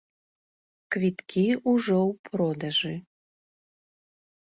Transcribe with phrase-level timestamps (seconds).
[0.95, 2.93] Квіткі ужо ў продажы.